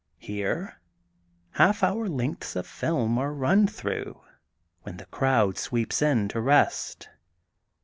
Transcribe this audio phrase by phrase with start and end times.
[0.17, 0.81] Here
[1.51, 4.19] half hour lengths of film are run through,
[4.81, 7.07] when the crowd sweeps in to rest.